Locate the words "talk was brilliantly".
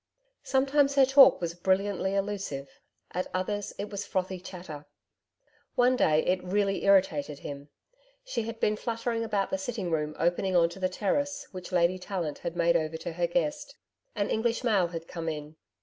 1.05-2.15